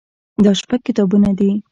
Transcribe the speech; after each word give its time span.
دا 0.43 0.51
شپږ 0.59 0.79
کتابونه 0.87 1.29
دي. 1.39 1.49